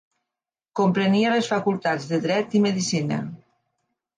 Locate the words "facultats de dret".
1.53-2.59